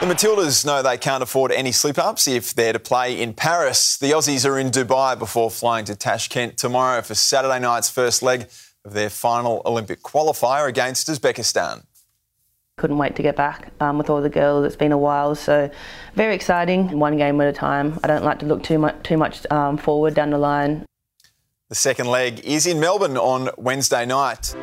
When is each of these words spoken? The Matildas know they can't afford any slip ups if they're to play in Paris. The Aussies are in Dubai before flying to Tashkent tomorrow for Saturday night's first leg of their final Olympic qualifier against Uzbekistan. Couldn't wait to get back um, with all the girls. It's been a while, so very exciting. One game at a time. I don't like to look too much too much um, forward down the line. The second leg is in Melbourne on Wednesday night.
The 0.00 0.06
Matildas 0.06 0.66
know 0.66 0.82
they 0.82 0.98
can't 0.98 1.22
afford 1.22 1.52
any 1.52 1.70
slip 1.70 1.98
ups 1.98 2.26
if 2.26 2.52
they're 2.52 2.72
to 2.72 2.78
play 2.78 3.18
in 3.18 3.32
Paris. 3.32 3.96
The 3.96 4.10
Aussies 4.10 4.46
are 4.46 4.58
in 4.58 4.70
Dubai 4.70 5.18
before 5.18 5.50
flying 5.50 5.84
to 5.86 5.94
Tashkent 5.94 6.56
tomorrow 6.56 7.00
for 7.00 7.14
Saturday 7.14 7.60
night's 7.60 7.88
first 7.88 8.20
leg 8.20 8.48
of 8.84 8.92
their 8.92 9.08
final 9.08 9.62
Olympic 9.64 10.02
qualifier 10.02 10.68
against 10.68 11.08
Uzbekistan. 11.08 11.84
Couldn't 12.76 12.98
wait 12.98 13.14
to 13.16 13.22
get 13.22 13.36
back 13.36 13.72
um, 13.80 13.96
with 13.96 14.10
all 14.10 14.20
the 14.20 14.28
girls. 14.28 14.66
It's 14.66 14.76
been 14.76 14.92
a 14.92 14.98
while, 14.98 15.36
so 15.36 15.70
very 16.14 16.34
exciting. 16.34 16.98
One 16.98 17.16
game 17.16 17.40
at 17.40 17.46
a 17.46 17.52
time. 17.52 17.98
I 18.02 18.08
don't 18.08 18.24
like 18.24 18.40
to 18.40 18.46
look 18.46 18.64
too 18.64 18.80
much 18.80 18.96
too 19.04 19.16
much 19.16 19.48
um, 19.50 19.78
forward 19.78 20.12
down 20.14 20.30
the 20.30 20.38
line. 20.38 20.84
The 21.68 21.76
second 21.76 22.08
leg 22.08 22.40
is 22.40 22.66
in 22.66 22.80
Melbourne 22.80 23.16
on 23.16 23.50
Wednesday 23.56 24.04
night. 24.04 24.54